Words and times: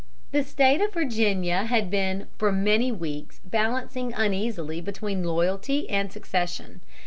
The 0.31 0.43
State 0.43 0.81
of 0.81 0.93
Virginia 0.95 1.65
had 1.65 1.91
been 1.91 2.25
for 2.39 2.51
many 2.51 2.91
weeks 2.91 3.39
balancing 3.45 4.13
uneasily 4.15 4.81
between 4.81 5.23
loyalty 5.23 5.87
and 5.91 6.11
secession. 6.11 6.81